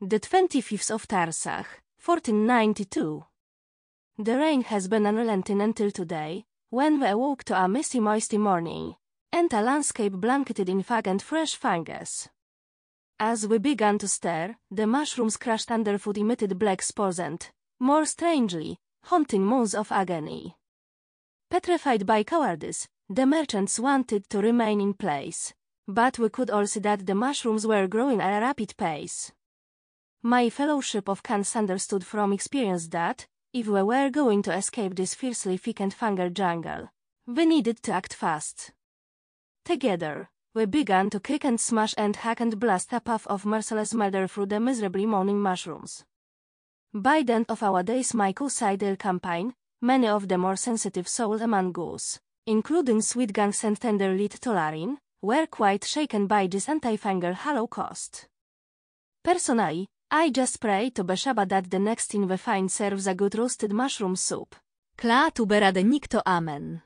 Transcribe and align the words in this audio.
The 0.00 0.18
25th 0.18 0.90
of 0.90 1.06
Tarsakh, 1.06 1.66
1492. 2.04 3.24
The 4.18 4.36
rain 4.36 4.62
has 4.62 4.88
been 4.88 5.06
unrelenting 5.06 5.62
until 5.62 5.92
today, 5.92 6.46
when 6.68 7.00
we 7.00 7.06
awoke 7.06 7.44
to 7.44 7.62
a 7.62 7.68
misty 7.68 8.00
moisty 8.00 8.36
morning, 8.36 8.96
and 9.32 9.52
a 9.52 9.62
landscape 9.62 10.14
blanketed 10.14 10.68
in 10.68 10.82
fog 10.82 11.06
and 11.06 11.22
fresh 11.22 11.54
fungus. 11.54 12.28
As 13.20 13.46
we 13.46 13.58
began 13.58 13.98
to 13.98 14.08
stir, 14.08 14.56
the 14.68 14.88
mushrooms 14.88 15.36
crushed 15.36 15.70
underfoot 15.70 16.18
emitted 16.18 16.58
black 16.58 16.82
spores 16.82 17.20
and, 17.20 17.48
more 17.78 18.04
strangely, 18.04 18.78
haunting 19.04 19.44
moans 19.46 19.76
of 19.76 19.92
agony. 19.92 20.56
Petrified 21.50 22.04
by 22.04 22.24
cowardice, 22.24 22.88
the 23.08 23.26
merchants 23.26 23.78
wanted 23.78 24.28
to 24.28 24.40
remain 24.40 24.80
in 24.80 24.92
place, 24.92 25.54
but 25.86 26.18
we 26.18 26.28
could 26.28 26.50
all 26.50 26.66
see 26.66 26.80
that 26.80 27.06
the 27.06 27.14
mushrooms 27.14 27.64
were 27.64 27.86
growing 27.86 28.20
at 28.20 28.36
a 28.36 28.44
rapid 28.44 28.76
pace. 28.76 29.30
My 30.26 30.48
fellowship 30.48 31.10
of 31.10 31.22
cunts 31.22 31.54
understood 31.54 32.02
from 32.02 32.32
experience 32.32 32.88
that, 32.88 33.26
if 33.52 33.66
we 33.66 33.82
were 33.82 34.08
going 34.08 34.40
to 34.44 34.56
escape 34.56 34.94
this 34.94 35.14
fiercely 35.14 35.58
thick 35.58 35.80
and 35.80 35.94
fungal 35.94 36.32
jungle, 36.32 36.88
we 37.26 37.44
needed 37.44 37.82
to 37.82 37.92
act 37.92 38.14
fast. 38.14 38.72
Together, 39.66 40.30
we 40.54 40.64
began 40.64 41.10
to 41.10 41.20
kick 41.20 41.44
and 41.44 41.60
smash 41.60 41.94
and 41.98 42.16
hack 42.16 42.40
and 42.40 42.58
blast 42.58 42.90
a 42.94 43.00
path 43.00 43.26
of 43.26 43.44
merciless 43.44 43.92
murder 43.92 44.26
through 44.26 44.46
the 44.46 44.58
miserably 44.58 45.04
moaning 45.04 45.42
mushrooms. 45.42 46.06
By 46.94 47.22
the 47.22 47.34
end 47.34 47.46
of 47.50 47.62
our 47.62 47.82
day's 47.82 48.12
mycocidal 48.12 48.98
campaign, 48.98 49.52
many 49.82 50.08
of 50.08 50.28
the 50.28 50.38
more 50.38 50.56
sensitive 50.56 51.06
souls 51.06 51.42
among 51.42 51.74
us, 51.78 52.18
including 52.46 53.02
sweet 53.02 53.34
gangs 53.34 53.62
and 53.62 53.78
tender-lead 53.78 54.30
Tolarin, 54.30 54.96
were 55.20 55.44
quite 55.44 55.84
shaken 55.84 56.26
by 56.26 56.46
this 56.46 56.66
anti-fungal 56.66 57.34
holocaust. 57.34 58.26
Personally, 59.22 59.86
I 60.16 60.30
just 60.30 60.60
pray 60.60 60.90
to 60.90 61.02
Beshaba 61.02 61.44
that 61.48 61.72
the 61.72 61.80
next 61.80 62.12
thing 62.12 62.28
we 62.28 62.36
find 62.36 62.70
serves 62.70 63.08
a 63.08 63.16
good 63.16 63.34
roasted 63.34 63.72
mushroom 63.72 64.14
soup. 64.14 64.54
Klaatu 64.96 65.44
barada 65.44 65.82
nikto 65.82 66.22
amen. 66.24 66.82